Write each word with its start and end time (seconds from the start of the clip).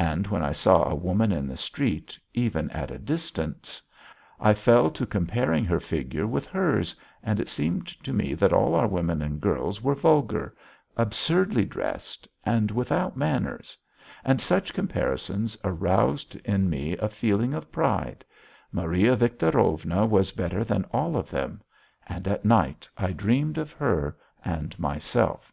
And 0.00 0.26
when 0.26 0.42
I 0.42 0.50
saw 0.50 0.82
a 0.82 0.96
woman 0.96 1.30
in 1.30 1.46
the 1.46 1.56
street, 1.56 2.18
even 2.34 2.70
at 2.70 2.90
a 2.90 2.98
distance, 2.98 3.80
I 4.40 4.52
fell 4.52 4.90
to 4.90 5.06
comparing 5.06 5.64
her 5.64 5.78
figure 5.78 6.26
with 6.26 6.44
hers, 6.48 6.92
and 7.22 7.38
it 7.38 7.48
seemed 7.48 7.86
to 8.02 8.12
me 8.12 8.34
that 8.34 8.52
all 8.52 8.74
our 8.74 8.88
women 8.88 9.22
and 9.22 9.40
girls 9.40 9.80
were 9.80 9.94
vulgar, 9.94 10.56
absurdly 10.96 11.64
dressed, 11.64 12.26
and 12.44 12.72
without 12.72 13.16
manners; 13.16 13.76
and 14.24 14.40
such 14.40 14.74
comparisons 14.74 15.56
roused 15.62 16.34
in 16.44 16.68
me 16.68 16.96
a 16.96 17.08
feeling 17.08 17.54
of 17.54 17.70
pride; 17.70 18.24
Maria 18.72 19.14
Victorovna 19.14 20.04
was 20.04 20.32
better 20.32 20.64
than 20.64 20.84
all 20.92 21.16
of 21.16 21.30
them. 21.30 21.62
And 22.08 22.26
at 22.26 22.44
night 22.44 22.88
I 22.98 23.12
dreamed 23.12 23.56
of 23.56 23.70
her 23.74 24.16
and 24.44 24.76
myself. 24.80 25.52